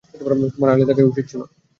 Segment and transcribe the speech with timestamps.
[0.51, 1.41] তোমার আড়ালে থাকাই উচিত ছিল।